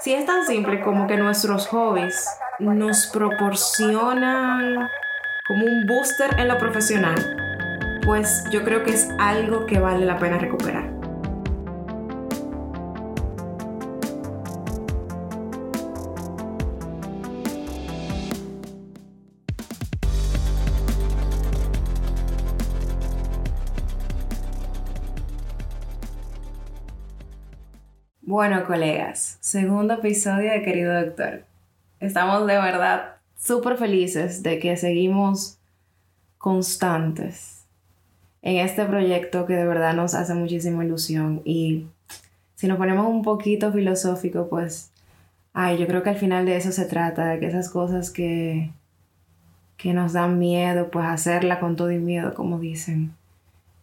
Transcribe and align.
Si 0.00 0.14
es 0.14 0.26
tan 0.26 0.46
simple 0.46 0.80
como 0.80 1.08
que 1.08 1.16
nuestros 1.16 1.66
hobbies 1.68 2.24
nos 2.60 3.08
proporcionan 3.08 4.88
como 5.48 5.66
un 5.66 5.86
booster 5.86 6.38
en 6.38 6.46
lo 6.46 6.56
profesional, 6.56 8.00
pues 8.04 8.44
yo 8.50 8.62
creo 8.62 8.84
que 8.84 8.92
es 8.92 9.08
algo 9.18 9.66
que 9.66 9.80
vale 9.80 10.06
la 10.06 10.16
pena 10.16 10.38
recuperar. 10.38 10.97
Bueno, 28.30 28.62
colegas, 28.66 29.38
segundo 29.40 29.94
episodio 29.94 30.52
de 30.52 30.60
Querido 30.60 30.92
Doctor. 30.92 31.44
Estamos 31.98 32.46
de 32.46 32.58
verdad 32.58 33.16
súper 33.38 33.78
felices 33.78 34.42
de 34.42 34.58
que 34.58 34.76
seguimos 34.76 35.58
constantes 36.36 37.64
en 38.42 38.58
este 38.58 38.84
proyecto 38.84 39.46
que 39.46 39.54
de 39.54 39.64
verdad 39.64 39.94
nos 39.94 40.14
hace 40.14 40.34
muchísima 40.34 40.84
ilusión. 40.84 41.40
Y 41.46 41.86
si 42.54 42.68
nos 42.68 42.76
ponemos 42.76 43.06
un 43.06 43.22
poquito 43.22 43.72
filosófico, 43.72 44.46
pues, 44.50 44.92
ay, 45.54 45.78
yo 45.78 45.86
creo 45.86 46.02
que 46.02 46.10
al 46.10 46.18
final 46.18 46.44
de 46.44 46.58
eso 46.58 46.70
se 46.70 46.84
trata, 46.84 47.28
de 47.28 47.40
que 47.40 47.46
esas 47.46 47.70
cosas 47.70 48.10
que, 48.10 48.72
que 49.78 49.94
nos 49.94 50.12
dan 50.12 50.38
miedo, 50.38 50.90
pues 50.90 51.06
hacerla 51.06 51.60
con 51.60 51.76
todo 51.76 51.90
y 51.92 51.98
miedo, 51.98 52.34
como 52.34 52.58
dicen. 52.58 53.14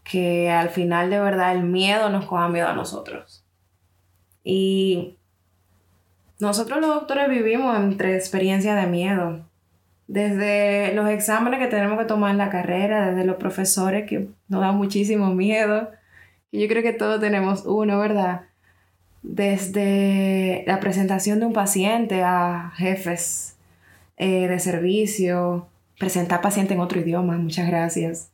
Que 0.04 0.52
al 0.52 0.70
final 0.70 1.10
de 1.10 1.20
verdad 1.20 1.56
el 1.56 1.64
miedo 1.64 2.12
nos 2.12 2.28
coja 2.28 2.48
miedo 2.48 2.68
a 2.68 2.76
nosotros 2.76 3.42
y 4.46 5.18
nosotros 6.40 6.80
los 6.80 6.94
doctores 6.94 7.28
vivimos 7.28 7.76
entre 7.78 8.16
experiencias 8.16 8.80
de 8.80 8.88
miedo. 8.88 9.44
Desde 10.08 10.94
los 10.94 11.10
exámenes 11.10 11.60
que 11.60 11.68
tenemos 11.68 11.98
que 11.98 12.06
tomar 12.06 12.32
en 12.32 12.38
la 12.38 12.52
carrera, 12.52 13.10
desde 13.10 13.26
los 13.26 13.38
profesores 13.38 14.08
que 14.08 14.30
nos 14.48 14.62
dan 14.62 14.78
muchísimo 14.78 15.34
miedo. 15.34 15.90
Yo 16.52 16.68
creo 16.68 16.84
que 16.84 16.94
todos 16.94 17.20
tenemos 17.20 17.66
uno, 17.66 17.98
¿verdad? 17.98 18.42
Desde 19.24 20.64
la 20.68 20.80
presentación 20.80 21.40
de 21.40 21.48
un 21.48 21.54
paciente 21.54 22.22
a 22.22 22.72
jefes 22.76 23.58
eh, 24.18 24.48
de 24.48 24.60
servicio, 24.60 25.68
presentar 25.98 26.42
paciente 26.42 26.76
en 26.76 26.82
otro 26.82 27.00
idioma, 27.00 27.36
muchas 27.38 27.68
gracias. 27.68 28.32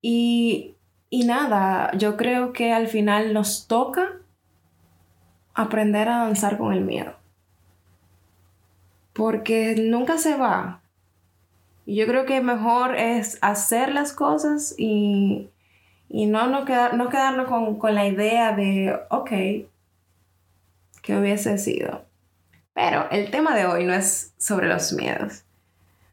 Y, 0.00 0.76
y 1.10 1.24
nada, 1.24 1.90
yo 1.98 2.16
creo 2.16 2.54
que 2.54 2.72
al 2.72 2.88
final 2.88 3.34
nos 3.34 3.66
toca 3.66 4.21
aprender 5.54 6.08
a 6.08 6.18
danzar 6.18 6.58
con 6.58 6.72
el 6.72 6.82
miedo. 6.82 7.14
Porque 9.12 9.74
nunca 9.78 10.18
se 10.18 10.36
va. 10.36 10.80
Y 11.84 11.96
yo 11.96 12.06
creo 12.06 12.24
que 12.24 12.40
mejor 12.40 12.96
es 12.96 13.38
hacer 13.42 13.92
las 13.92 14.12
cosas 14.12 14.74
y, 14.78 15.50
no, 16.08 16.46
no, 16.46 16.64
no 16.64 17.08
quedarnos 17.08 17.48
con, 17.48 17.78
con 17.78 17.94
la 17.94 18.06
idea 18.06 18.52
de, 18.52 18.98
ok, 19.10 19.30
que 21.02 21.16
hubiese 21.16 21.58
sido. 21.58 22.04
Pero 22.74 23.10
el 23.10 23.30
tema 23.30 23.54
de 23.54 23.66
hoy 23.66 23.84
no 23.84 23.92
es 23.92 24.32
sobre 24.38 24.68
los 24.68 24.92
miedos. 24.92 25.44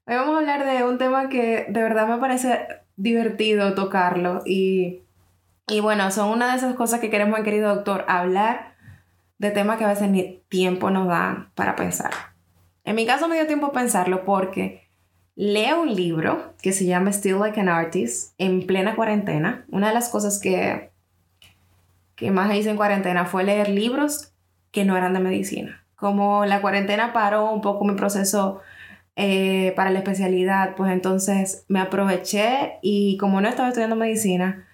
Hoy 0.06 0.16
vamos 0.16 0.36
a 0.36 0.40
hablar 0.40 0.66
de 0.66 0.84
un 0.84 0.98
tema 0.98 1.30
que 1.30 1.68
de 1.70 1.82
verdad 1.84 2.08
me 2.08 2.18
parece 2.18 2.68
divertido 2.98 3.76
tocarlo 3.76 4.42
y, 4.46 5.04
y 5.68 5.80
bueno, 5.80 6.12
son 6.12 6.30
una 6.30 6.52
de 6.52 6.58
esas 6.58 6.76
cosas 6.76 7.00
que 7.00 7.10
queremos, 7.10 7.40
querido 7.42 7.74
doctor, 7.74 8.04
hablar 8.08 8.74
de 9.40 9.52
temas 9.52 9.78
que 9.78 9.86
a 9.86 9.90
veces 9.90 10.10
ni 10.10 10.44
tiempo 10.50 10.92
nos 10.92 11.08
da 11.08 11.52
para 11.56 11.76
pensar. 11.76 12.12
En 12.84 12.96
mi 12.96 13.06
caso 13.06 13.28
me 13.28 13.36
dio 13.36 13.48
tiempo 13.48 13.68
a 13.68 13.72
pensarlo 13.72 14.24
porque 14.26 14.88
leo 15.36 15.82
un 15.82 15.96
libro 15.96 16.54
que 16.62 16.74
se 16.74 16.86
llama 16.86 17.12
Still 17.14 17.40
Like 17.40 17.60
an 17.60 17.70
Artist 17.70 18.34
en 18.38 18.68
plena 18.68 18.96
cuarentena. 18.96 19.66
Una 19.70 19.88
de 19.88 19.94
las 19.94 20.10
cosas 20.10 20.40
que, 20.40 20.92
que 22.16 22.32
más 22.32 22.54
hice 22.54 22.70
en 22.70 22.78
cuarentena 22.78 23.26
fue 23.26 23.44
leer 23.44 23.70
libros 23.70 24.34
que 24.72 24.86
no 24.86 24.98
eran 24.98 25.14
de 25.14 25.22
medicina. 25.22 25.86
Como 25.96 26.46
la 26.46 26.62
cuarentena 26.62 27.14
paró 27.14 27.52
un 27.52 27.62
poco 27.62 27.86
mi 27.86 27.96
proceso 27.96 28.60
eh, 29.16 29.74
para 29.76 29.90
la 29.90 30.00
especialidad, 30.00 30.76
pues 30.76 30.92
entonces 30.92 31.66
me 31.70 31.80
aproveché 31.80 32.80
y 32.82 33.18
como 33.18 33.40
no 33.40 33.48
estaba 33.48 33.70
estudiando 33.70 33.96
medicina, 33.96 34.68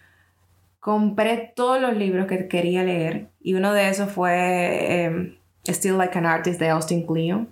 compré 0.85 1.51
todos 1.55 1.81
los 1.81 1.97
libros 1.97 2.27
que 2.27 2.47
quería 2.47 2.83
leer 2.83 3.31
y 3.41 3.55
uno 3.55 3.73
de 3.73 3.89
esos 3.89 4.11
fue 4.11 5.05
em, 5.05 5.35
Still 5.67 5.97
Like 5.97 6.15
an 6.15 6.27
Artist 6.27 6.59
de 6.59 6.69
Austin 6.69 7.07
Kleon. 7.07 7.51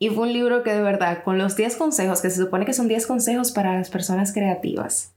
Y 0.00 0.08
fue 0.08 0.24
un 0.26 0.32
libro 0.32 0.64
que 0.64 0.72
de 0.72 0.82
verdad, 0.82 1.22
con 1.22 1.38
los 1.38 1.54
10 1.54 1.76
consejos, 1.76 2.20
que 2.20 2.30
se 2.30 2.42
supone 2.42 2.64
que 2.64 2.72
son 2.72 2.88
10 2.88 3.06
consejos 3.06 3.52
para 3.52 3.76
las 3.76 3.90
personas 3.90 4.32
creativas, 4.32 5.14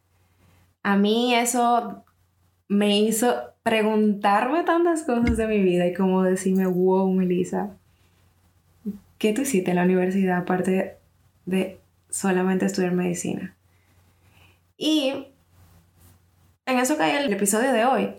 a 0.83 0.97
mí 0.97 1.33
eso 1.33 2.03
me 2.67 2.99
hizo 2.99 3.33
preguntarme 3.63 4.63
tantas 4.63 5.01
cosas 5.01 5.37
de 5.37 5.47
mi 5.47 5.63
vida 5.63 5.87
y 5.87 5.95
como 5.95 6.21
decirme, 6.21 6.67
wow, 6.67 7.11
Melissa, 7.11 7.71
¿qué 9.17 9.33
tú 9.33 9.41
hiciste 9.41 9.71
en 9.71 9.77
la 9.77 9.83
universidad 9.85 10.37
aparte 10.37 10.97
de 11.47 11.79
solamente 12.11 12.67
estudiar 12.67 12.91
medicina? 12.91 13.55
Y 14.77 15.30
en 16.71 16.79
eso 16.79 16.97
cae 16.97 17.23
el 17.23 17.31
episodio 17.31 17.73
de 17.73 17.85
hoy. 17.85 18.15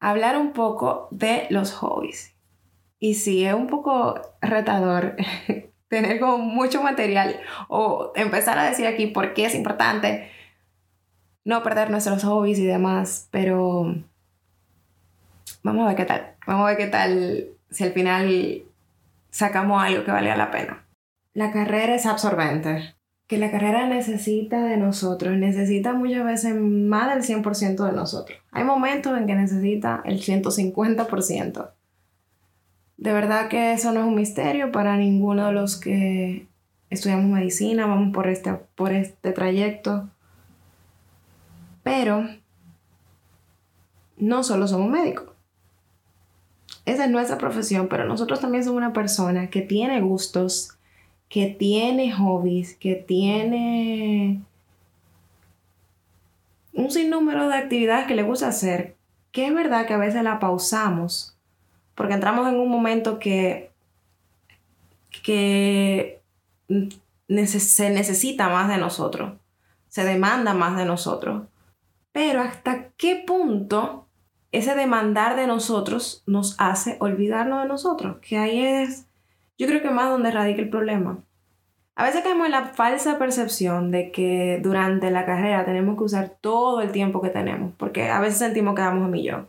Hablar 0.00 0.36
un 0.36 0.52
poco 0.52 1.08
de 1.10 1.46
los 1.50 1.72
hobbies. 1.72 2.34
Y 2.98 3.14
si 3.14 3.44
es 3.44 3.54
un 3.54 3.66
poco 3.66 4.20
retador 4.40 5.16
tener 5.88 6.18
como 6.18 6.38
mucho 6.38 6.82
material 6.82 7.40
o 7.68 8.12
empezar 8.16 8.58
a 8.58 8.64
decir 8.64 8.86
aquí 8.86 9.06
por 9.06 9.34
qué 9.34 9.46
es 9.46 9.54
importante 9.54 10.30
no 11.44 11.62
perder 11.62 11.90
nuestros 11.90 12.24
hobbies 12.24 12.58
y 12.58 12.66
demás, 12.66 13.28
pero 13.30 13.94
vamos 15.62 15.84
a 15.84 15.88
ver 15.88 15.96
qué 15.96 16.04
tal. 16.04 16.34
Vamos 16.44 16.64
a 16.64 16.68
ver 16.70 16.76
qué 16.76 16.86
tal 16.88 17.48
si 17.70 17.84
al 17.84 17.92
final 17.92 18.62
sacamos 19.30 19.80
algo 19.80 20.04
que 20.04 20.10
valga 20.10 20.36
la 20.36 20.50
pena. 20.50 20.88
La 21.34 21.52
carrera 21.52 21.94
es 21.94 22.04
absorbente 22.04 22.95
que 23.26 23.38
la 23.38 23.50
carrera 23.50 23.88
necesita 23.88 24.62
de 24.64 24.76
nosotros, 24.76 25.36
necesita 25.36 25.92
muchas 25.92 26.24
veces 26.24 26.54
más 26.54 27.12
del 27.12 27.42
100% 27.42 27.84
de 27.84 27.92
nosotros. 27.92 28.38
Hay 28.52 28.64
momentos 28.64 29.18
en 29.18 29.26
que 29.26 29.34
necesita 29.34 30.02
el 30.04 30.20
150%. 30.20 31.70
De 32.98 33.12
verdad 33.12 33.48
que 33.48 33.72
eso 33.72 33.92
no 33.92 34.00
es 34.00 34.06
un 34.06 34.14
misterio 34.14 34.70
para 34.70 34.96
ninguno 34.96 35.46
de 35.46 35.52
los 35.52 35.76
que 35.76 36.46
estudiamos 36.88 37.26
medicina, 37.26 37.86
vamos 37.86 38.14
por 38.14 38.28
este, 38.28 38.54
por 38.74 38.92
este 38.92 39.32
trayecto. 39.32 40.08
Pero 41.82 42.28
no 44.16 44.44
solo 44.44 44.68
somos 44.68 44.88
médicos. 44.88 45.28
Esa 46.84 47.04
es 47.04 47.10
nuestra 47.10 47.38
profesión, 47.38 47.88
pero 47.88 48.04
nosotros 48.04 48.40
también 48.40 48.62
somos 48.62 48.78
una 48.78 48.92
persona 48.92 49.50
que 49.50 49.62
tiene 49.62 50.00
gustos, 50.00 50.75
que 51.28 51.46
tiene 51.46 52.12
hobbies, 52.12 52.76
que 52.76 52.94
tiene 52.94 54.42
un 56.72 56.90
sinnúmero 56.90 57.48
de 57.48 57.56
actividades 57.56 58.06
que 58.06 58.14
le 58.14 58.22
gusta 58.22 58.48
hacer, 58.48 58.96
que 59.32 59.46
es 59.46 59.54
verdad 59.54 59.86
que 59.86 59.94
a 59.94 59.98
veces 59.98 60.22
la 60.22 60.38
pausamos, 60.38 61.36
porque 61.94 62.14
entramos 62.14 62.48
en 62.48 62.60
un 62.60 62.68
momento 62.68 63.18
que, 63.18 63.70
que 65.22 66.20
se 66.68 67.90
necesita 67.90 68.48
más 68.48 68.68
de 68.68 68.76
nosotros, 68.76 69.32
se 69.88 70.04
demanda 70.04 70.54
más 70.54 70.76
de 70.76 70.84
nosotros. 70.84 71.44
Pero 72.12 72.40
hasta 72.40 72.90
qué 72.96 73.22
punto 73.26 74.06
ese 74.52 74.74
demandar 74.74 75.36
de 75.36 75.46
nosotros 75.46 76.22
nos 76.26 76.54
hace 76.58 76.96
olvidarnos 77.00 77.62
de 77.62 77.68
nosotros, 77.68 78.18
que 78.20 78.38
ahí 78.38 78.60
es 78.60 79.06
yo 79.58 79.66
creo 79.66 79.82
que 79.82 79.90
más 79.90 80.10
donde 80.10 80.30
radica 80.30 80.60
el 80.60 80.68
problema. 80.68 81.18
A 81.94 82.04
veces 82.04 82.22
caemos 82.22 82.44
en 82.44 82.52
la 82.52 82.66
falsa 82.66 83.18
percepción 83.18 83.90
de 83.90 84.12
que 84.12 84.60
durante 84.62 85.10
la 85.10 85.24
carrera 85.24 85.64
tenemos 85.64 85.96
que 85.96 86.04
usar 86.04 86.36
todo 86.42 86.82
el 86.82 86.92
tiempo 86.92 87.22
que 87.22 87.30
tenemos, 87.30 87.72
porque 87.78 88.10
a 88.10 88.20
veces 88.20 88.38
sentimos 88.38 88.74
que 88.74 88.82
damos 88.82 89.04
un 89.04 89.10
millón. 89.10 89.48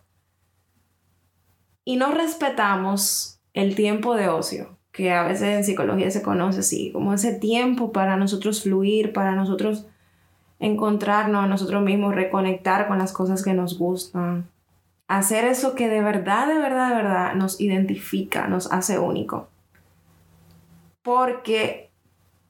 Y 1.83 1.97
no 1.97 2.11
respetamos 2.11 3.41
el 3.53 3.75
tiempo 3.75 4.15
de 4.15 4.29
ocio, 4.29 4.77
que 4.93 5.11
a 5.11 5.23
veces 5.23 5.57
en 5.57 5.63
psicología 5.65 6.09
se 6.09 6.21
conoce 6.21 6.61
así, 6.61 6.91
como 6.93 7.13
ese 7.13 7.33
tiempo 7.33 7.91
para 7.91 8.15
nosotros 8.15 8.63
fluir, 8.63 9.11
para 9.11 9.35
nosotros 9.35 9.85
encontrarnos 10.59 11.43
a 11.43 11.47
nosotros 11.47 11.83
mismos, 11.83 12.15
reconectar 12.15 12.87
con 12.87 12.97
las 12.97 13.11
cosas 13.11 13.43
que 13.43 13.53
nos 13.53 13.77
gustan, 13.77 14.49
hacer 15.09 15.43
eso 15.43 15.75
que 15.75 15.89
de 15.89 16.01
verdad, 16.01 16.47
de 16.47 16.59
verdad, 16.59 16.89
de 16.89 16.95
verdad 16.95 17.35
nos 17.35 17.59
identifica, 17.59 18.47
nos 18.47 18.71
hace 18.71 18.99
único 18.99 19.49
porque 21.07 21.89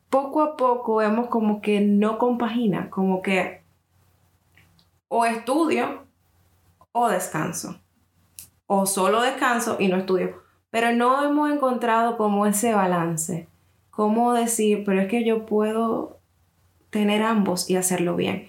poco 0.10 0.42
a 0.42 0.58
poco 0.58 0.96
vemos 0.96 1.28
como 1.28 1.62
que 1.62 1.80
no 1.80 2.18
compagina, 2.18 2.90
como 2.90 3.22
que 3.22 3.62
o 5.10 5.26
estudio 5.26 6.08
o 6.92 7.08
descanso, 7.08 7.80
o 8.66 8.88
solo 8.88 9.22
descanso 9.22 9.78
y 9.80 9.90
no 9.90 9.98
estudio. 9.98 10.42
pero 10.72 10.92
no 10.92 11.24
hemos 11.24 11.52
encontrado 11.52 12.18
como 12.18 12.48
ese 12.48 12.74
balance. 12.74 13.48
Cómo 13.92 14.34
decir, 14.34 14.84
pero 14.84 15.02
es 15.02 15.08
que 15.08 15.24
yo 15.24 15.46
puedo 15.46 16.18
tener 16.90 17.22
ambos 17.22 17.70
y 17.70 17.76
hacerlo 17.76 18.16
bien. 18.16 18.48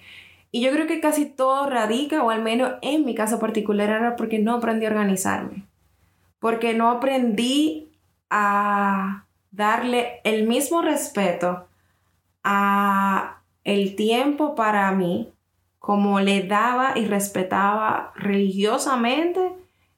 Y 0.51 0.61
yo 0.61 0.71
creo 0.71 0.87
que 0.87 1.01
casi 1.01 1.25
todo 1.27 1.69
radica, 1.69 2.23
o 2.23 2.31
al 2.31 2.41
menos 2.41 2.73
en 2.81 3.05
mi 3.05 3.13
caso 3.13 3.37
particular, 3.39 3.91
era 3.91 4.15
porque 4.15 4.39
no 4.39 4.55
aprendí 4.55 4.87
a 4.87 4.89
organizarme. 4.89 5.67
Porque 6.39 6.73
no 6.73 6.89
aprendí 6.89 7.91
a 8.31 9.25
darle 9.51 10.21
el 10.23 10.47
mismo 10.47 10.81
respeto 10.81 11.67
a 12.43 13.41
el 13.63 13.95
tiempo 13.95 14.55
para 14.55 14.91
mí 14.91 15.31
como 15.79 16.19
le 16.19 16.43
daba 16.43 16.97
y 16.97 17.05
respetaba 17.05 18.13
religiosamente 18.15 19.53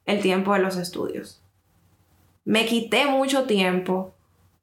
el 0.05 0.21
tiempo 0.21 0.53
de 0.53 0.59
los 0.59 0.77
estudios. 0.77 1.41
Me 2.45 2.65
quité 2.65 3.05
mucho 3.07 3.45
tiempo 3.45 4.13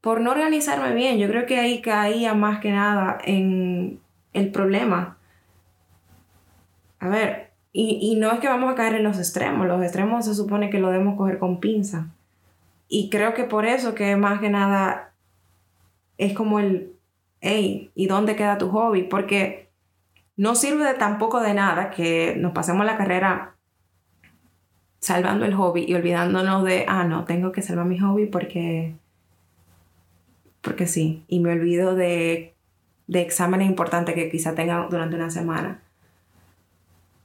por 0.00 0.20
no 0.20 0.30
organizarme 0.30 0.94
bien. 0.94 1.18
Yo 1.18 1.28
creo 1.28 1.46
que 1.46 1.58
ahí 1.58 1.82
caía 1.82 2.34
más 2.34 2.60
que 2.60 2.70
nada 2.70 3.18
en 3.24 4.00
el 4.32 4.50
problema. 4.50 5.16
A 7.00 7.08
ver, 7.08 7.50
y, 7.72 7.98
y 8.00 8.16
no 8.16 8.32
es 8.32 8.40
que 8.40 8.48
vamos 8.48 8.72
a 8.72 8.74
caer 8.74 8.96
en 8.96 9.04
los 9.04 9.18
extremos, 9.18 9.66
los 9.66 9.82
extremos 9.82 10.24
se 10.24 10.34
supone 10.34 10.70
que 10.70 10.80
lo 10.80 10.90
debemos 10.90 11.16
coger 11.16 11.38
con 11.38 11.60
pinza. 11.60 12.08
Y 12.88 13.10
creo 13.10 13.34
que 13.34 13.44
por 13.44 13.66
eso 13.66 13.94
que 13.94 14.16
más 14.16 14.40
que 14.40 14.48
nada 14.48 15.12
es 16.16 16.32
como 16.32 16.58
el, 16.58 16.92
hey, 17.40 17.90
¿y 17.94 18.06
dónde 18.06 18.34
queda 18.34 18.58
tu 18.58 18.70
hobby? 18.70 19.02
Porque 19.04 19.68
no 20.36 20.54
sirve 20.54 20.94
tampoco 20.94 21.40
de 21.40 21.54
nada 21.54 21.90
que 21.90 22.34
nos 22.36 22.52
pasemos 22.52 22.86
la 22.86 22.96
carrera 22.96 23.56
salvando 25.00 25.44
el 25.44 25.54
hobby 25.54 25.84
y 25.86 25.94
olvidándonos 25.94 26.64
de, 26.64 26.84
ah, 26.88 27.04
no, 27.04 27.24
tengo 27.24 27.52
que 27.52 27.62
salvar 27.62 27.86
mi 27.86 27.98
hobby 27.98 28.26
porque, 28.26 28.96
porque 30.60 30.86
sí, 30.86 31.24
y 31.28 31.40
me 31.40 31.52
olvido 31.52 31.94
de, 31.94 32.54
de 33.06 33.20
exámenes 33.20 33.68
importantes 33.68 34.14
que 34.14 34.30
quizá 34.30 34.54
tenga 34.54 34.86
durante 34.90 35.16
una 35.16 35.30
semana. 35.30 35.82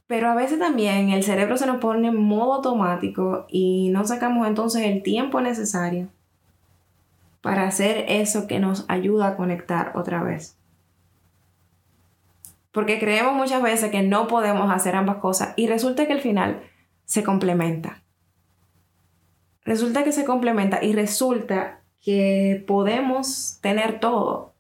Pero 0.07 0.29
a 0.29 0.35
veces 0.35 0.59
también 0.59 1.09
el 1.09 1.23
cerebro 1.23 1.57
se 1.57 1.65
nos 1.65 1.77
pone 1.77 2.09
en 2.09 2.21
modo 2.21 2.55
automático 2.55 3.45
y 3.49 3.89
no 3.89 4.05
sacamos 4.05 4.47
entonces 4.47 4.83
el 4.83 5.01
tiempo 5.01 5.41
necesario 5.41 6.09
para 7.41 7.67
hacer 7.67 8.05
eso 8.07 8.47
que 8.47 8.59
nos 8.59 8.85
ayuda 8.87 9.27
a 9.27 9.35
conectar 9.35 9.91
otra 9.95 10.23
vez. 10.23 10.57
Porque 12.71 12.99
creemos 12.99 13.35
muchas 13.35 13.61
veces 13.61 13.91
que 13.91 14.01
no 14.01 14.27
podemos 14.27 14.71
hacer 14.71 14.95
ambas 14.95 15.17
cosas 15.17 15.53
y 15.55 15.67
resulta 15.67 16.07
que 16.07 16.13
al 16.13 16.21
final 16.21 16.63
se 17.05 17.23
complementa. 17.23 18.01
Resulta 19.65 20.03
que 20.03 20.11
se 20.11 20.25
complementa 20.25 20.83
y 20.83 20.93
resulta 20.93 21.81
que 22.01 22.63
podemos 22.67 23.59
tener 23.61 23.99
todo. 23.99 24.53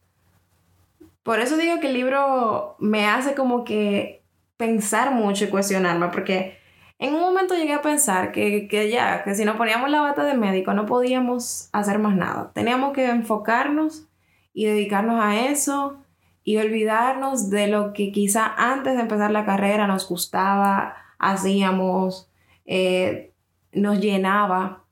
Por 1.23 1.39
eso 1.39 1.57
digo 1.57 1.79
que 1.79 1.87
el 1.87 1.93
libro 1.93 2.75
me 2.79 3.05
hace 3.07 3.33
como 3.33 3.63
que 3.63 4.22
pensar 4.63 5.13
mucho 5.13 5.43
y 5.43 5.49
cuestionarme, 5.49 6.07
porque 6.07 6.57
en 6.97 7.13
un 7.13 7.19
momento 7.19 7.53
llegué 7.53 7.73
a 7.73 7.81
pensar 7.81 8.31
que, 8.31 8.69
que, 8.69 8.89
ya, 8.89 9.23
que 9.25 9.35
si 9.35 9.43
nos 9.43 9.57
poníamos 9.57 9.89
la 9.89 9.99
bata 9.99 10.23
de 10.23 10.35
médico 10.35 10.73
no 10.73 10.85
podíamos 10.85 11.67
hacer 11.73 11.99
más 11.99 12.15
nada. 12.15 12.51
Teníamos 12.53 12.93
que 12.93 13.09
enfocarnos 13.09 14.07
y 14.53 14.65
dedicarnos 14.65 15.21
a 15.21 15.47
eso 15.47 15.97
y 16.45 16.57
olvidarnos 16.57 17.49
de 17.49 17.67
lo 17.67 17.91
que 17.91 18.13
quizá 18.13 18.53
antes 18.55 18.95
de 18.95 19.01
empezar 19.01 19.31
la 19.31 19.45
carrera 19.45 19.85
nos 19.85 20.07
gustaba, 20.07 20.95
hacíamos, 21.19 22.31
eh, 22.65 23.33
nos 23.73 23.99
llenaba. 23.99 24.85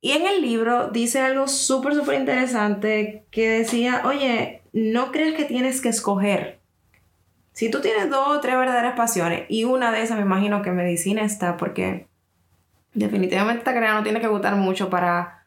Y 0.00 0.12
en 0.12 0.26
el 0.26 0.42
libro 0.42 0.88
dice 0.88 1.20
algo 1.20 1.46
súper, 1.46 1.94
súper 1.94 2.18
interesante 2.18 3.24
que 3.30 3.50
decía, 3.50 4.02
oye, 4.04 4.62
no 4.72 5.12
creas 5.12 5.34
que 5.34 5.44
tienes 5.44 5.80
que 5.80 5.90
escoger 5.90 6.59
si 7.52 7.70
tú 7.70 7.80
tienes 7.80 8.10
dos 8.10 8.28
o 8.28 8.40
tres 8.40 8.56
verdaderas 8.56 8.96
pasiones 8.96 9.44
y 9.48 9.64
una 9.64 9.92
de 9.92 10.02
esas 10.02 10.16
me 10.16 10.24
imagino 10.24 10.62
que 10.62 10.70
medicina 10.70 11.22
está 11.22 11.56
porque 11.56 12.06
definitivamente 12.94 13.58
esta 13.58 13.74
carrera 13.74 13.94
no 13.94 14.02
tiene 14.02 14.20
que 14.20 14.28
gustar 14.28 14.56
mucho 14.56 14.90
para, 14.90 15.44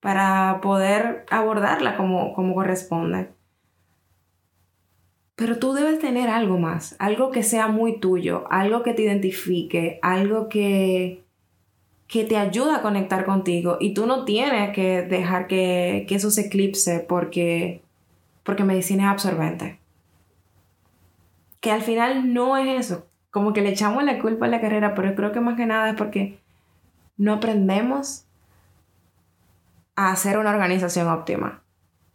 para 0.00 0.60
poder 0.62 1.26
abordarla 1.30 1.96
como, 1.96 2.32
como 2.34 2.54
corresponde. 2.54 3.30
Pero 5.34 5.58
tú 5.58 5.74
debes 5.74 5.98
tener 5.98 6.30
algo 6.30 6.58
más, 6.58 6.96
algo 6.98 7.30
que 7.30 7.42
sea 7.42 7.68
muy 7.68 8.00
tuyo, 8.00 8.44
algo 8.50 8.82
que 8.82 8.94
te 8.94 9.02
identifique, 9.02 9.98
algo 10.00 10.48
que, 10.48 11.22
que 12.08 12.24
te 12.24 12.38
ayuda 12.38 12.76
a 12.76 12.82
conectar 12.82 13.26
contigo 13.26 13.76
y 13.78 13.92
tú 13.92 14.06
no 14.06 14.24
tienes 14.24 14.74
que 14.74 15.02
dejar 15.02 15.46
que, 15.46 16.06
que 16.08 16.14
eso 16.14 16.30
se 16.30 16.46
eclipse 16.46 17.00
porque, 17.00 17.82
porque 18.44 18.64
medicina 18.64 19.04
es 19.04 19.10
absorbente 19.10 19.78
que 21.60 21.70
al 21.72 21.82
final 21.82 22.32
no 22.32 22.56
es 22.56 22.86
eso. 22.86 23.06
Como 23.30 23.52
que 23.52 23.60
le 23.60 23.70
echamos 23.70 24.04
la 24.04 24.18
culpa 24.18 24.46
a 24.46 24.48
la 24.48 24.60
carrera, 24.60 24.94
pero 24.94 25.14
creo 25.14 25.32
que 25.32 25.40
más 25.40 25.56
que 25.56 25.66
nada 25.66 25.90
es 25.90 25.96
porque 25.96 26.38
no 27.16 27.34
aprendemos 27.34 28.24
a 29.94 30.12
hacer 30.12 30.38
una 30.38 30.50
organización 30.50 31.08
óptima. 31.08 31.62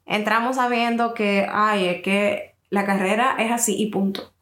Entramos 0.06 0.56
sabiendo 0.56 1.14
que, 1.14 1.48
ay, 1.52 1.88
es 1.88 2.02
que 2.02 2.56
la 2.70 2.86
carrera 2.86 3.36
es 3.40 3.52
así 3.52 3.76
y 3.82 3.92
punto. 3.92 4.34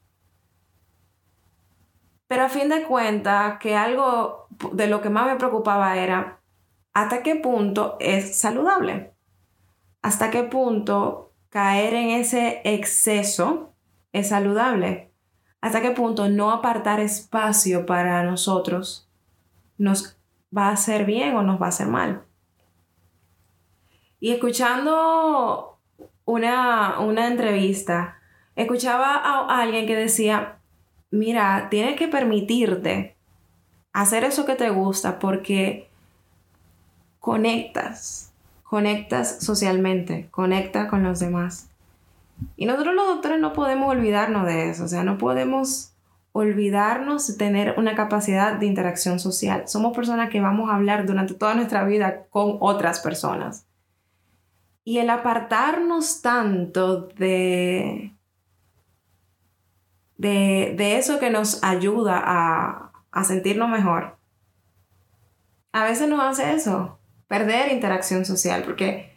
Pero 2.28 2.44
a 2.44 2.50
fin 2.50 2.69
de 2.69 2.84
cuentas, 2.84 3.57
que 3.60 3.75
algo 3.75 4.48
de 4.74 4.88
lo 4.88 5.01
que 5.01 5.10
más 5.10 5.25
me 5.25 5.38
preocupaba 5.38 5.98
era 5.98 6.40
hasta 6.94 7.24
qué 7.24 7.36
punto 7.36 7.98
es 8.00 8.40
saludable. 8.40 9.13
Hasta 10.01 10.30
qué 10.30 10.44
punto 10.44 11.34
caer 11.50 11.94
en 11.94 12.10
ese 12.10 12.62
exceso 12.63 13.69
es 14.14 14.30
saludable? 14.30 15.12
¿Hasta 15.62 15.82
qué 15.82 15.92
punto 15.92 16.30
no 16.30 16.52
apartar 16.52 17.00
espacio 17.00 17.86
para 17.86 18.24
nosotros 18.24 19.10
nos 19.78 20.18
va 20.56 20.68
a 20.68 20.74
hacer 20.74 21.06
bien 21.06 21.36
o 21.36 21.44
nos 21.44 21.62
va 21.62 21.68
a 21.68 21.70
hacer 21.70 21.88
mal? 21.88 22.24
Y 24.20 24.32
escuchando 24.32 25.78
una, 26.26 27.00
una 27.00 27.28
entrevista, 27.28 28.20
escuchaba 28.56 29.16
a 29.16 29.62
alguien 29.62 29.88
que 29.88 29.96
decía, 29.96 30.60
mira, 31.12 31.68
tienes 31.70 31.98
que 31.98 32.08
permitirte 32.08 33.16
hacer 33.94 34.24
eso 34.24 34.46
que 34.46 34.56
te 34.56 34.70
gusta 34.70 35.20
porque 35.20 35.90
conectas, 37.20 38.34
conectas 38.63 39.39
socialmente, 39.44 40.30
conectas 40.32 40.89
con 40.89 41.04
los 41.04 41.20
demás. 41.20 41.70
Y 42.55 42.65
nosotros 42.65 42.93
los 42.96 43.08
doctores 43.08 43.39
no 43.39 43.53
podemos 43.53 43.89
olvidarnos 43.89 44.46
de 44.46 44.69
eso, 44.69 44.86
o 44.86 44.88
sea, 44.88 45.03
no 45.03 45.17
podemos 45.17 45.93
olvidarnos 46.31 47.27
de 47.27 47.38
tener 47.38 47.75
una 47.77 47.96
capacidad 47.96 48.53
de 48.53 48.65
interacción 48.65 49.19
social. 49.19 49.67
Somos 49.67 49.96
personas 49.96 50.29
que 50.29 50.41
vamos 50.41 50.69
a 50.69 50.75
hablar 50.75 51.05
durante 51.05 51.34
toda 51.34 51.55
nuestra 51.55 51.84
vida 51.84 52.25
con 52.29 52.58
otras 52.60 53.00
personas. 53.00 53.65
Y 54.84 55.00
el 55.00 55.10
apartarnos 55.10 56.22
tanto 56.22 57.08
de, 57.08 58.13
de, 60.17 60.74
de 60.77 60.98
eso 60.98 61.19
que 61.19 61.29
nos 61.29 61.63
ayuda 61.63 62.22
a, 62.24 62.91
a 63.12 63.24
sentirnos 63.24 63.69
mejor, 63.69 64.17
a 65.72 65.84
veces 65.84 66.08
nos 66.10 66.22
hace 66.22 66.53
eso, 66.53 67.00
perder 67.27 67.72
interacción 67.72 68.25
social, 68.25 68.63
porque 68.63 69.09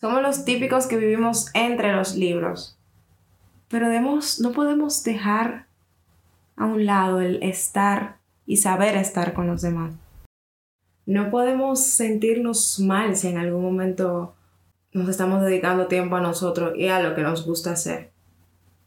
somos 0.00 0.22
los 0.22 0.44
típicos 0.44 0.86
que 0.86 0.96
vivimos 0.96 1.50
entre 1.54 1.92
los 1.92 2.14
libros. 2.14 2.78
Pero 3.68 3.88
debemos, 3.88 4.40
no 4.40 4.52
podemos 4.52 5.02
dejar 5.04 5.66
a 6.56 6.64
un 6.64 6.86
lado 6.86 7.20
el 7.20 7.42
estar 7.42 8.16
y 8.46 8.58
saber 8.58 8.96
estar 8.96 9.34
con 9.34 9.46
los 9.46 9.62
demás. 9.62 9.94
No 11.04 11.30
podemos 11.30 11.84
sentirnos 11.84 12.80
mal 12.80 13.16
si 13.16 13.28
en 13.28 13.38
algún 13.38 13.62
momento 13.62 14.34
nos 14.92 15.08
estamos 15.08 15.42
dedicando 15.42 15.86
tiempo 15.86 16.16
a 16.16 16.20
nosotros 16.20 16.72
y 16.76 16.88
a 16.88 17.00
lo 17.00 17.14
que 17.14 17.22
nos 17.22 17.44
gusta 17.44 17.72
hacer. 17.72 18.10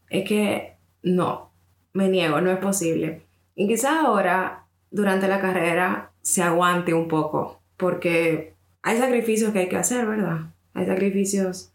Es 0.08 0.28
que 0.28 0.76
no, 1.02 1.50
me 1.92 2.08
niego, 2.08 2.40
no 2.40 2.50
es 2.50 2.58
posible. 2.58 3.22
Y 3.54 3.68
quizás 3.68 4.04
ahora, 4.04 4.64
durante 4.90 5.28
la 5.28 5.40
carrera, 5.40 6.10
se 6.22 6.42
aguante 6.42 6.94
un 6.94 7.08
poco, 7.08 7.60
porque 7.76 8.54
hay 8.82 8.98
sacrificios 8.98 9.52
que 9.52 9.60
hay 9.60 9.68
que 9.68 9.76
hacer, 9.76 10.06
¿verdad? 10.06 10.52
Hay 10.74 10.86
sacrificios 10.86 11.72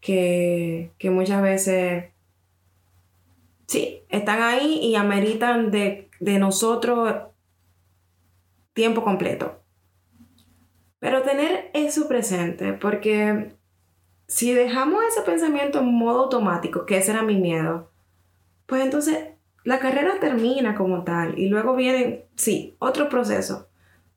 que, 0.00 0.92
muchas 1.04 1.42
veces, 1.42 2.04
sí, 3.66 4.02
están 4.08 4.42
ahí 4.42 4.78
y 4.82 4.94
ameritan 4.94 5.70
de, 5.70 6.10
de 6.20 6.38
nosotros 6.38 7.14
tiempo 8.72 9.02
completo. 9.02 9.60
Pero 10.98 11.22
tener 11.22 11.70
eso 11.74 12.08
presente, 12.08 12.72
porque 12.72 13.54
si 14.26 14.54
dejamos 14.54 15.04
ese 15.04 15.22
pensamiento 15.22 15.80
en 15.80 15.94
modo 15.94 16.24
automático, 16.24 16.86
que 16.86 16.96
ese 16.96 17.12
era 17.12 17.22
mi 17.22 17.36
miedo, 17.36 17.90
pues 18.66 18.82
entonces 18.82 19.34
la 19.64 19.78
carrera 19.78 20.18
termina 20.20 20.74
como 20.74 21.04
tal 21.04 21.38
y 21.38 21.48
luego 21.48 21.74
viene, 21.74 22.26
sí, 22.36 22.76
otro 22.78 23.08
proceso. 23.08 23.68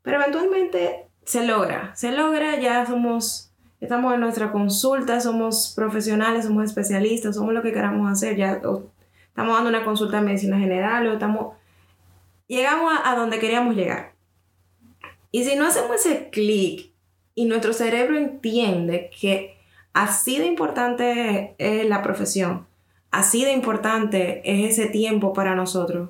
Pero 0.01 0.21
eventualmente 0.21 1.07
se 1.23 1.45
logra, 1.45 1.95
se 1.95 2.11
logra, 2.11 2.59
ya 2.59 2.85
somos, 2.85 3.53
estamos 3.79 4.13
en 4.13 4.19
nuestra 4.19 4.51
consulta, 4.51 5.19
somos 5.19 5.73
profesionales, 5.75 6.45
somos 6.45 6.65
especialistas, 6.65 7.35
somos 7.35 7.53
lo 7.53 7.61
que 7.61 7.73
queramos 7.73 8.11
hacer, 8.11 8.35
ya 8.35 8.53
estamos 8.53 8.93
dando 9.35 9.69
una 9.69 9.85
consulta 9.85 10.17
de 10.17 10.25
medicina 10.25 10.57
general 10.57 11.07
o 11.07 11.13
estamos, 11.13 11.55
llegamos 12.47 12.91
a, 12.93 13.11
a 13.11 13.15
donde 13.15 13.39
queríamos 13.39 13.75
llegar. 13.75 14.13
Y 15.31 15.43
si 15.43 15.55
no 15.55 15.67
hacemos 15.67 15.97
ese 15.97 16.29
clic 16.29 16.91
y 17.35 17.45
nuestro 17.45 17.73
cerebro 17.73 18.17
entiende 18.17 19.11
que 19.19 19.57
así 19.93 20.39
de 20.39 20.45
importante 20.45 21.55
es 21.57 21.87
la 21.87 22.01
profesión, 22.01 22.65
así 23.11 23.43
de 23.45 23.51
importante 23.51 24.41
es 24.43 24.77
ese 24.77 24.89
tiempo 24.89 25.33
para 25.33 25.53
nosotros, 25.53 26.09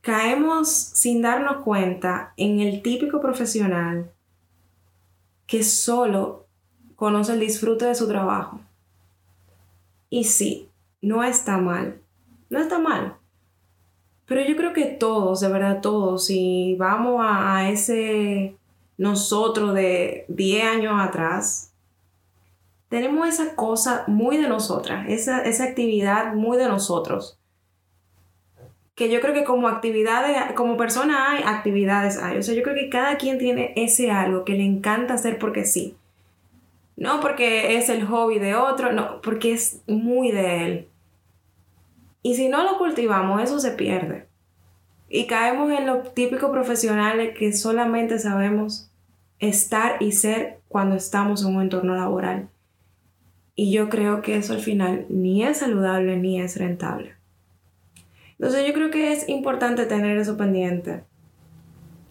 caemos 0.00 0.68
sin 0.68 1.22
darnos 1.22 1.64
cuenta 1.64 2.32
en 2.36 2.60
el 2.60 2.82
típico 2.82 3.20
profesional 3.20 4.10
que 5.46 5.62
solo 5.62 6.45
conoce 6.96 7.34
el 7.34 7.40
disfrute 7.40 7.84
de 7.84 7.94
su 7.94 8.08
trabajo. 8.08 8.60
Y 10.10 10.24
sí, 10.24 10.68
no 11.00 11.22
está 11.22 11.58
mal, 11.58 12.00
no 12.50 12.58
está 12.58 12.78
mal. 12.78 13.16
Pero 14.26 14.42
yo 14.42 14.56
creo 14.56 14.72
que 14.72 14.86
todos, 14.86 15.40
de 15.40 15.48
verdad 15.48 15.80
todos, 15.80 16.26
si 16.26 16.74
vamos 16.76 17.20
a, 17.24 17.70
ese 17.70 18.56
nosotros 18.98 19.74
de 19.74 20.24
10 20.28 20.64
años 20.64 20.94
atrás, 20.98 21.72
tenemos 22.88 23.28
esa 23.28 23.54
cosa 23.54 24.04
muy 24.06 24.36
de 24.36 24.48
nosotras, 24.48 25.06
esa, 25.08 25.42
esa 25.42 25.64
actividad 25.64 26.34
muy 26.34 26.56
de 26.56 26.66
nosotros 26.66 27.38
que 28.96 29.10
yo 29.10 29.20
creo 29.20 29.34
que 29.34 29.44
como 29.44 29.68
actividades, 29.68 30.52
como 30.54 30.78
persona 30.78 31.30
hay, 31.30 31.42
actividades 31.44 32.16
hay. 32.16 32.38
O 32.38 32.42
sea, 32.42 32.54
yo 32.54 32.62
creo 32.62 32.74
que 32.74 32.88
cada 32.88 33.18
quien 33.18 33.38
tiene 33.38 33.74
ese 33.76 34.10
algo 34.10 34.44
que 34.44 34.54
le 34.54 34.64
encanta 34.64 35.14
hacer 35.14 35.38
porque 35.38 35.66
sí. 35.66 35.96
No 36.96 37.20
porque 37.20 37.76
es 37.76 37.88
el 37.88 38.06
hobby 38.06 38.38
de 38.38 38.54
otro, 38.54 38.92
no, 38.92 39.20
porque 39.20 39.52
es 39.52 39.82
muy 39.86 40.32
de 40.32 40.64
él. 40.64 40.88
Y 42.22 42.34
si 42.34 42.48
no 42.48 42.64
lo 42.64 42.78
cultivamos, 42.78 43.42
eso 43.42 43.60
se 43.60 43.72
pierde. 43.72 44.26
Y 45.08 45.26
caemos 45.26 45.70
en 45.70 45.86
lo 45.86 46.02
típico 46.02 46.50
profesionales 46.50 47.36
que 47.38 47.52
solamente 47.52 48.18
sabemos 48.18 48.90
estar 49.38 50.02
y 50.02 50.12
ser 50.12 50.60
cuando 50.68 50.96
estamos 50.96 51.44
en 51.44 51.54
un 51.54 51.62
entorno 51.62 51.94
laboral. 51.94 52.48
Y 53.54 53.72
yo 53.72 53.88
creo 53.88 54.22
que 54.22 54.36
eso 54.36 54.52
al 54.52 54.60
final 54.60 55.06
ni 55.08 55.44
es 55.44 55.58
saludable 55.58 56.16
ni 56.16 56.40
es 56.40 56.56
rentable. 56.56 57.14
Entonces 58.38 58.66
yo 58.66 58.74
creo 58.74 58.90
que 58.90 59.12
es 59.12 59.28
importante 59.28 59.86
tener 59.86 60.18
eso 60.18 60.36
pendiente. 60.36 61.04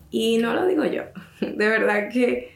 Y 0.10 0.38
no 0.38 0.54
lo 0.54 0.66
digo 0.66 0.86
yo, 0.86 1.04
de 1.42 1.68
verdad 1.68 2.10
que, 2.10 2.55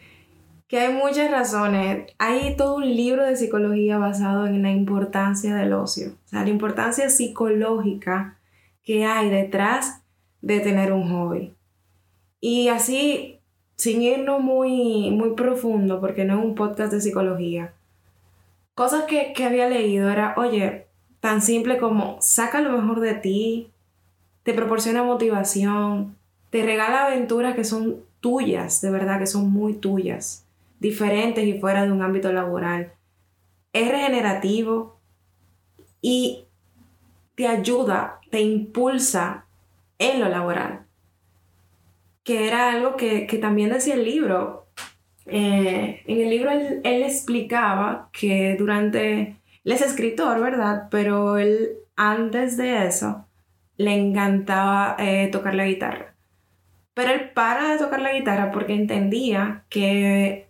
que 0.70 0.80
hay 0.80 0.94
muchas 0.94 1.32
razones. 1.32 2.14
Hay 2.20 2.56
todo 2.56 2.76
un 2.76 2.86
libro 2.86 3.26
de 3.26 3.36
psicología 3.36 3.98
basado 3.98 4.46
en 4.46 4.62
la 4.62 4.72
importancia 4.72 5.56
del 5.56 5.74
ocio, 5.74 6.12
o 6.26 6.30
sea, 6.30 6.44
la 6.44 6.50
importancia 6.50 7.10
psicológica 7.10 8.38
que 8.84 9.04
hay 9.04 9.30
detrás 9.30 10.02
de 10.42 10.60
tener 10.60 10.94
un 10.94 11.10
hobby. 11.10 11.54
Y 12.40 12.70
así, 12.70 13.40
sin 13.76 14.04
irnos 14.04 14.42
muy, 14.42 15.10
muy 15.10 15.32
profundo, 15.32 16.00
porque 16.00 16.24
no 16.24 16.40
es 16.40 16.46
un 16.46 16.56
podcast 16.56 16.94
de 16.94 17.02
psicología, 17.02 17.74
cosas 18.76 19.06
que, 19.06 19.34
que 19.34 19.46
había 19.46 19.68
leído 19.68 20.10
era, 20.10 20.36
oye, 20.38 20.86
tan 21.20 21.42
simple 21.42 21.80
como 21.80 22.18
saca 22.22 22.62
lo 22.62 22.72
mejor 22.72 23.00
de 23.00 23.16
ti, 23.16 23.72
te 24.44 24.54
proporciona 24.54 25.04
motivación, 25.04 26.16
te 26.52 26.64
regala 26.64 27.08
aventuras 27.08 27.56
que 27.56 27.64
son 27.64 27.98
tuyas, 28.20 28.82
de 28.82 28.92
verdad, 28.92 29.18
que 29.18 29.28
son 29.28 29.52
muy 29.52 29.74
tuyas, 29.74 30.46
diferentes 30.80 31.46
y 31.46 31.60
fuera 31.60 31.86
de 31.86 31.92
un 31.92 32.02
ámbito 32.02 32.32
laboral. 32.32 32.94
Es 33.74 33.90
regenerativo 33.90 35.00
y 36.02 36.46
te 37.36 37.48
ayuda, 37.48 38.20
te 38.32 38.42
impulsa 38.42 39.46
en 39.98 40.20
lo 40.20 40.30
laboral. 40.30 40.86
Que 42.24 42.48
era 42.48 42.72
algo 42.72 42.96
que, 42.96 43.26
también 43.42 43.70
decía 43.70 43.96
el 43.96 44.06
libro. 44.06 44.68
Eh, 45.26 46.02
en 46.08 46.22
el 46.22 46.30
libro 46.30 46.52
él, 46.52 46.82
él 46.84 47.04
explicaba 47.04 48.10
que 48.12 48.56
durante 48.58 49.40
él 49.64 49.72
es 49.72 49.82
escritor, 49.82 50.42
¿verdad? 50.42 50.88
Pero 50.90 51.38
él 51.38 51.78
antes 51.96 52.58
de 52.58 52.88
eso 52.88 53.26
le 53.78 53.94
encantaba 53.94 54.96
eh, 55.00 55.30
tocar 55.32 55.56
la 55.56 55.66
guitarra. 55.66 56.16
Pero 56.94 57.12
él 57.12 57.30
para 57.32 57.70
de 57.70 57.78
tocar 57.78 58.02
la 58.02 58.14
guitarra 58.14 58.52
porque 58.52 58.74
entendía 58.74 59.64
que, 59.70 60.49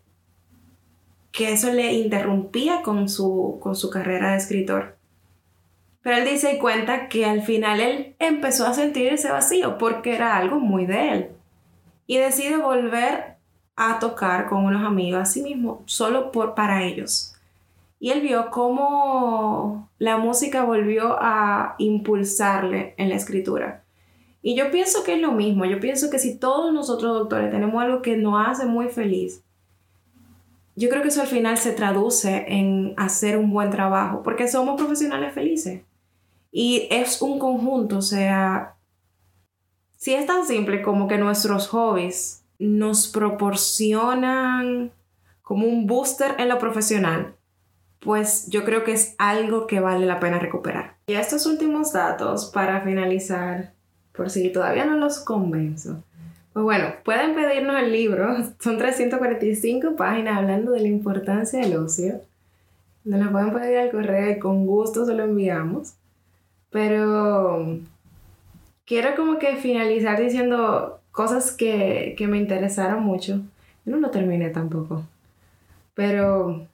que 1.32 1.54
eso 1.54 1.72
le 1.72 1.94
interrumpía 1.94 2.82
con 2.82 3.10
su, 3.10 3.60
con 3.62 3.76
su 3.76 3.90
carrera 3.90 4.32
de 4.32 4.38
escritor. 4.38 4.98
Pero 6.02 6.18
él 6.18 6.26
dice 6.26 6.54
y 6.54 6.60
cuenta 6.60 7.10
que 7.10 7.26
al 7.26 7.42
final 7.42 7.80
él 7.82 8.16
empezó 8.20 8.66
a 8.66 8.74
sentir 8.74 9.08
ese 9.08 9.32
vacío 9.32 9.78
porque 9.78 10.16
era 10.16 10.38
algo 10.38 10.60
muy 10.60 10.86
de 10.86 11.12
él. 11.12 11.30
Y 12.08 12.18
decide 12.18 12.58
volver 12.58 13.36
a 13.76 14.00
tocar 14.00 14.48
con 14.48 14.66
unos 14.66 14.84
amigos 14.84 15.22
a 15.22 15.26
sí 15.26 15.42
mismo, 15.42 15.84
solo 15.86 16.32
por, 16.32 16.56
para 16.56 16.84
ellos 16.84 17.36
y 18.00 18.12
él 18.12 18.22
vio 18.22 18.50
cómo 18.50 19.90
la 20.00 20.18
música 20.18 20.64
volvió 20.64 21.18
a 21.20 21.76
impulsarle 21.78 22.94
en 22.98 23.10
la 23.10 23.16
escritura. 23.16 23.84
Y 24.42 24.56
yo 24.56 24.72
pienso 24.72 25.04
que 25.04 25.16
es 25.16 25.22
lo 25.22 25.34
mismo, 25.34 25.66
yo 25.66 25.82
pienso 25.82 26.10
que 26.10 26.18
si 26.18 26.40
todos 26.40 26.74
nosotros 26.74 27.14
doctores 27.20 27.52
tenemos 27.52 27.84
algo 27.84 28.02
que 28.02 28.16
nos 28.16 28.48
hace 28.48 28.66
muy 28.66 28.88
feliz, 28.88 29.44
yo 30.80 30.88
creo 30.88 31.02
que 31.02 31.10
eso 31.10 31.20
al 31.20 31.28
final 31.28 31.58
se 31.58 31.74
traduce 31.74 32.46
en 32.48 32.94
hacer 32.96 33.38
un 33.38 33.52
buen 33.52 33.70
trabajo, 33.70 34.24
porque 34.24 34.48
somos 34.48 34.80
profesionales 34.80 35.34
felices. 35.34 35.82
Y 36.54 36.88
es 36.90 37.22
un 37.22 37.38
conjunto, 37.38 37.98
o 37.98 38.02
sea, 38.02 38.78
si 39.98 40.14
es 40.14 40.26
tan 40.26 40.46
simple 40.46 40.82
como 40.82 41.10
que 41.10 41.18
nuestros 41.18 41.68
hobbies 41.68 42.46
nos 42.60 43.10
proporcionan 43.10 44.94
como 45.42 45.68
un 45.68 45.86
booster 45.86 46.36
en 46.38 46.48
lo 46.48 46.58
profesional, 46.60 47.36
pues 48.00 48.48
yo 48.48 48.64
creo 48.64 48.86
que 48.86 48.94
es 48.94 49.16
algo 49.18 49.68
que 49.68 49.82
vale 49.82 50.06
la 50.06 50.22
pena 50.22 50.40
recuperar. 50.40 50.96
Y 51.08 51.16
estos 51.16 51.46
últimos 51.46 51.92
datos 51.92 52.46
para 52.54 52.80
finalizar, 52.86 53.74
por 54.14 54.30
si 54.30 54.50
todavía 54.50 54.86
no 54.86 54.96
los 54.96 55.20
convenzo. 55.20 56.06
Pues 56.54 56.64
bueno, 56.64 56.94
pueden 57.06 57.36
pedirnos 57.36 57.82
el 57.82 57.92
libro, 57.92 58.36
son 58.60 58.78
345 58.78 59.96
páginas 59.96 60.38
hablando 60.38 60.72
de 60.72 60.82
la 60.82 60.88
importancia 60.88 61.60
del 61.60 61.78
ocio. 61.78 62.22
Nos 63.04 63.24
lo 63.24 63.32
pueden 63.32 63.54
pedir 63.54 63.78
al 63.78 63.92
correo 63.92 64.40
con 64.40 64.66
gusto 64.66 65.06
se 65.06 65.14
lo 65.14 65.24
enviamos. 65.24 65.94
Pero 66.70 67.80
quiero 68.86 69.16
como 69.16 69.40
que 69.40 69.56
finalizar 69.56 70.20
diciendo 70.20 71.00
cosas 71.12 71.52
que, 71.52 72.16
que 72.18 72.28
me 72.28 72.38
interesaron 72.38 73.04
mucho. 73.04 73.42
Yo 73.86 73.92
no 73.92 73.98
lo 73.98 74.12
terminé 74.12 74.50
tampoco. 74.50 75.04
Pero 75.96 76.68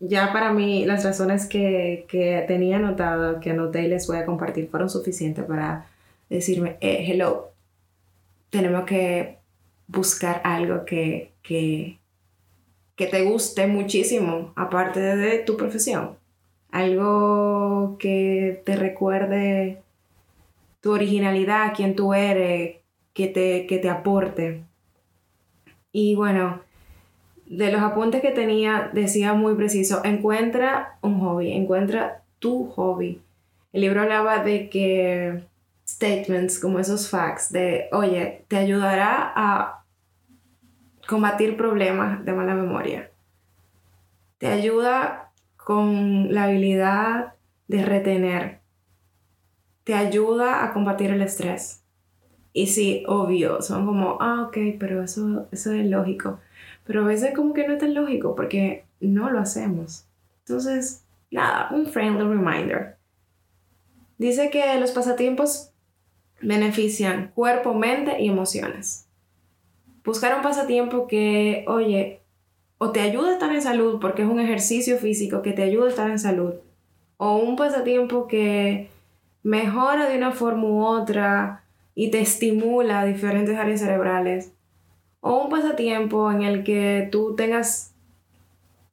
ya 0.00 0.32
para 0.32 0.52
mí 0.52 0.84
las 0.84 1.04
razones 1.04 1.46
que, 1.46 2.44
tenía 2.46 2.76
anotado, 2.76 3.40
que 3.40 3.50
anoté 3.50 3.82
y 3.82 3.88
les 3.88 4.06
voy 4.06 4.18
a 4.18 4.26
compartir, 4.26 4.68
fueron 4.68 4.88
suficientes 4.88 5.44
para 5.44 5.86
decirme, 6.30 6.76
eh, 6.80 7.04
hello, 7.08 7.50
tenemos 8.50 8.84
que 8.84 9.38
buscar 9.86 10.40
algo 10.44 10.84
que, 10.84 11.32
que, 11.42 11.98
que 12.96 13.06
te 13.06 13.22
guste 13.24 13.66
muchísimo, 13.66 14.52
aparte 14.56 15.00
de 15.00 15.38
tu 15.38 15.56
profesión. 15.56 16.16
Algo 16.70 17.96
que 17.98 18.62
te 18.64 18.76
recuerde 18.76 19.82
tu 20.80 20.92
originalidad, 20.92 21.72
quién 21.74 21.96
tú 21.96 22.14
eres, 22.14 22.76
que 23.14 23.26
te, 23.26 23.66
que 23.66 23.78
te 23.78 23.88
aporte. 23.88 24.62
Y 25.92 26.14
bueno, 26.14 26.60
de 27.46 27.72
los 27.72 27.80
apuntes 27.80 28.20
que 28.20 28.30
tenía 28.30 28.90
decía 28.92 29.32
muy 29.34 29.54
preciso, 29.54 30.02
encuentra 30.04 30.98
un 31.00 31.20
hobby, 31.20 31.52
encuentra 31.52 32.22
tu 32.38 32.66
hobby. 32.66 33.20
El 33.72 33.80
libro 33.80 34.02
hablaba 34.02 34.44
de 34.44 34.68
que 34.68 35.42
statements 35.88 36.58
como 36.58 36.78
esos 36.78 37.08
facts 37.08 37.50
de, 37.50 37.88
oye, 37.92 38.44
te 38.48 38.56
ayudará 38.56 39.32
a 39.34 39.84
combatir 41.08 41.56
problemas 41.56 42.24
de 42.24 42.32
mala 42.34 42.54
memoria. 42.54 43.10
Te 44.36 44.48
ayuda 44.48 45.32
con 45.56 46.32
la 46.32 46.44
habilidad 46.44 47.34
de 47.68 47.84
retener. 47.84 48.60
Te 49.84 49.94
ayuda 49.94 50.62
a 50.64 50.72
combatir 50.74 51.10
el 51.10 51.22
estrés. 51.22 51.82
Y 52.52 52.66
sí, 52.66 53.04
obvio, 53.06 53.62
son 53.62 53.86
como, 53.86 54.18
ah, 54.20 54.42
ok, 54.46 54.58
pero 54.78 55.02
eso, 55.02 55.48
eso 55.50 55.72
es 55.72 55.86
lógico. 55.86 56.38
Pero 56.84 57.02
a 57.02 57.06
veces 57.06 57.34
como 57.34 57.54
que 57.54 57.66
no 57.66 57.74
es 57.74 57.78
tan 57.78 57.94
lógico 57.94 58.34
porque 58.34 58.84
no 59.00 59.30
lo 59.30 59.38
hacemos. 59.38 60.06
Entonces, 60.40 61.04
nada, 61.30 61.70
un 61.72 61.86
friendly 61.86 62.24
reminder. 62.24 62.98
Dice 64.18 64.50
que 64.50 64.78
los 64.80 64.90
pasatiempos 64.90 65.67
benefician 66.40 67.32
cuerpo, 67.34 67.74
mente 67.74 68.20
y 68.20 68.28
emociones. 68.28 69.06
buscar 70.04 70.34
un 70.34 70.42
pasatiempo 70.42 71.06
que, 71.06 71.64
oye, 71.68 72.20
o 72.78 72.92
te 72.92 73.00
ayuda 73.00 73.30
a 73.30 73.32
estar 73.34 73.52
en 73.52 73.60
salud 73.60 73.98
porque 74.00 74.22
es 74.22 74.28
un 74.28 74.40
ejercicio 74.40 74.96
físico 74.96 75.42
que 75.42 75.52
te 75.52 75.62
ayuda 75.62 75.86
a 75.86 75.90
estar 75.90 76.10
en 76.10 76.18
salud, 76.18 76.54
o 77.18 77.36
un 77.36 77.56
pasatiempo 77.56 78.26
que 78.26 78.88
mejora 79.42 80.08
de 80.08 80.16
una 80.16 80.32
forma 80.32 80.64
u 80.64 80.84
otra 80.84 81.64
y 81.94 82.10
te 82.10 82.20
estimula 82.20 83.04
diferentes 83.04 83.58
áreas 83.58 83.80
cerebrales, 83.80 84.52
o 85.20 85.42
un 85.42 85.50
pasatiempo 85.50 86.30
en 86.30 86.42
el 86.42 86.64
que 86.64 87.08
tú 87.10 87.34
tengas 87.36 87.92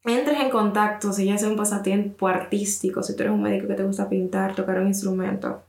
entres 0.03 0.39
en 0.39 0.49
contacto, 0.49 1.13
si 1.13 1.25
ya 1.25 1.37
sea 1.37 1.49
un 1.49 1.55
pasatiempo 1.55 2.27
artístico, 2.27 3.01
si 3.03 3.15
tú 3.15 3.23
eres 3.23 3.33
un 3.33 3.41
médico 3.41 3.67
que 3.67 3.73
te 3.73 3.83
gusta 3.83 4.09
pintar, 4.09 4.53
tocar 4.55 4.79
un 4.79 4.87
instrumento, 4.87 5.61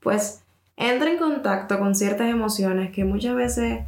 pues 0.00 0.41
entra 0.76 1.10
en 1.10 1.18
contacto 1.18 1.78
con 1.78 1.94
ciertas 1.94 2.28
emociones 2.30 2.92
que 2.92 3.04
muchas 3.04 3.34
veces 3.34 3.80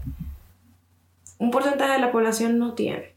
un 1.39 1.51
porcentaje 1.51 1.93
de 1.93 1.99
la 1.99 2.13
población 2.13 2.59
no 2.59 2.75
tiene. 2.75 3.15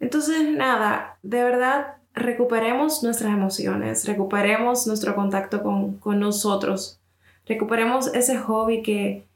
Entonces, 0.00 0.48
nada, 0.50 1.18
de 1.22 1.42
verdad, 1.42 1.96
recuperemos 2.14 3.02
nuestras 3.02 3.32
emociones, 3.32 4.06
recuperemos 4.06 4.86
nuestro 4.86 5.14
contacto 5.14 5.62
con, 5.62 5.98
con 5.98 6.20
nosotros, 6.20 7.00
recuperemos 7.46 8.14
ese 8.14 8.36
hobby 8.38 8.82
que, 8.82 9.26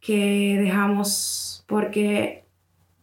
que 0.00 0.58
dejamos 0.60 1.64
porque 1.66 2.44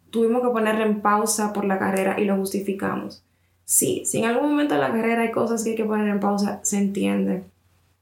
tuvimos 0.09 0.41
que 0.41 0.49
ponerle 0.49 0.83
en 0.83 1.01
pausa 1.01 1.53
por 1.53 1.65
la 1.65 1.79
carrera 1.79 2.19
y 2.19 2.25
lo 2.25 2.35
justificamos. 2.37 3.23
Sí, 3.65 4.03
si 4.05 4.19
en 4.19 4.25
algún 4.25 4.49
momento 4.51 4.75
de 4.75 4.81
la 4.81 4.91
carrera 4.91 5.23
hay 5.23 5.31
cosas 5.31 5.63
que 5.63 5.71
hay 5.71 5.75
que 5.75 5.85
poner 5.85 6.07
en 6.07 6.19
pausa, 6.19 6.61
se 6.63 6.77
entiende. 6.77 7.43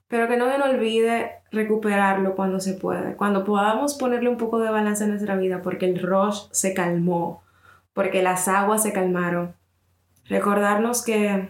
Pero 0.07 0.27
que 0.27 0.37
no 0.37 0.49
se 0.49 0.57
nos 0.57 0.69
olvide 0.69 1.31
recuperarlo 1.51 2.35
cuando 2.35 2.59
se 2.59 2.73
pueda. 2.73 3.15
Cuando 3.17 3.43
podamos 3.43 3.95
ponerle 3.95 4.29
un 4.29 4.37
poco 4.37 4.59
de 4.59 4.69
balance 4.69 5.03
en 5.03 5.11
nuestra 5.11 5.35
vida 5.35 5.61
porque 5.61 5.85
el 5.85 6.01
rush 6.01 6.43
se 6.51 6.73
calmó, 6.73 7.43
porque 7.93 8.21
las 8.21 8.47
aguas 8.47 8.83
se 8.83 8.93
calmaron. 8.93 9.55
Recordarnos 10.25 11.03
que, 11.03 11.49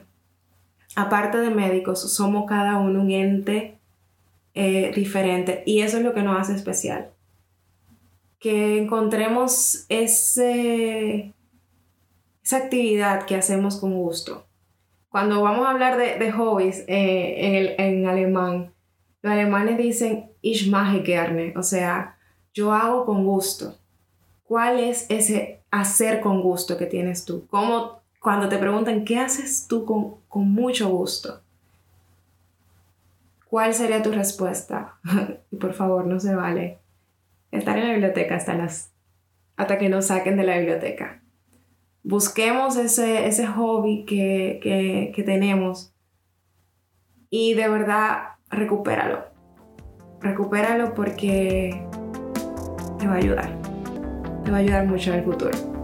aparte 0.96 1.40
de 1.40 1.50
médicos, 1.50 2.14
somos 2.14 2.46
cada 2.48 2.78
uno 2.78 3.02
un 3.02 3.12
ente 3.12 3.78
eh, 4.54 4.92
diferente 4.96 5.64
y 5.66 5.82
eso 5.82 5.98
es 5.98 6.04
lo 6.04 6.14
que 6.14 6.24
nos 6.24 6.40
hace 6.40 6.54
especial 6.56 7.12
que 8.46 8.78
encontremos 8.78 9.86
ese, 9.90 11.34
esa 12.44 12.58
actividad 12.58 13.26
que 13.26 13.36
hacemos 13.36 13.78
con 13.78 13.96
gusto. 13.96 14.45
Cuando 15.16 15.42
vamos 15.42 15.66
a 15.66 15.70
hablar 15.70 15.96
de, 15.96 16.32
hobbies 16.34 16.84
eh, 16.90 17.76
en, 17.78 18.06
alemán, 18.06 18.74
los 19.22 19.32
alemanes 19.32 19.78
dicen 19.78 20.30
ich 20.42 20.70
mache 20.70 21.04
gerne, 21.04 21.54
o 21.56 21.64
sea, 21.64 22.18
yo 22.54 22.74
hago 22.74 23.06
con 23.06 23.24
gusto. 23.24 23.78
¿Cuál 24.44 24.78
es 24.78 25.06
ese 25.08 25.62
hacer 25.72 26.20
con 26.20 26.42
gusto 26.42 26.78
que 26.78 26.86
tienes 26.86 27.24
tú? 27.24 27.48
¿Cómo, 27.48 28.02
cuando 28.20 28.50
te 28.50 28.58
preguntan 28.58 29.06
qué 29.06 29.18
haces 29.18 29.68
tú 29.70 29.86
con, 29.86 30.16
con 30.28 30.52
mucho 30.52 30.90
gusto? 30.90 31.42
¿Cuál 33.50 33.74
sería 33.74 34.04
tu 34.04 34.12
respuesta? 34.12 34.96
y 35.50 35.56
por 35.56 35.74
favor, 35.74 36.06
no 36.06 36.20
se 36.20 36.36
vale 36.36 36.80
estar 37.52 37.78
en 37.78 37.88
la 37.88 37.94
biblioteca 37.94 38.36
hasta, 38.36 38.54
las, 38.54 38.92
hasta 39.56 39.78
que 39.78 39.88
nos 39.88 40.08
saquen 40.08 40.36
de 40.36 40.44
la 40.44 40.58
biblioteca. 40.58 41.22
Busquemos 42.08 42.78
ese, 42.78 43.26
ese 43.26 43.48
hobby 43.48 44.06
que, 44.06 44.60
que, 44.62 45.12
que 45.16 45.24
tenemos 45.24 45.92
y 47.32 47.56
de 47.56 47.68
verdad 47.68 48.36
recupéralo. 48.50 49.24
Recupéralo 50.22 50.94
porque 50.94 51.84
te 53.00 53.08
va 53.08 53.14
a 53.14 53.18
ayudar. 53.18 53.50
Te 54.44 54.52
va 54.52 54.58
a 54.58 54.60
ayudar 54.60 54.86
mucho 54.86 55.12
en 55.12 55.20
el 55.20 55.26
futuro. 55.26 55.75